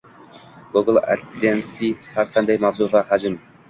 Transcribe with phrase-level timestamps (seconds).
[0.77, 3.43] Google adsense har qanday mavzu va hajm